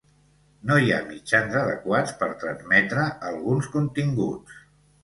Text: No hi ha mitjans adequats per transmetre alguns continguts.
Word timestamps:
No 0.69 0.77
hi 0.83 0.87
ha 0.95 1.01
mitjans 1.09 1.59
adequats 1.65 2.17
per 2.23 2.31
transmetre 2.45 3.07
alguns 3.31 3.73
continguts. 3.79 4.63